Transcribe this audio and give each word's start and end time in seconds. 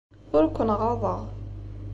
Ur 0.37 0.43
ken-ɣaḍeɣ. 0.55 1.21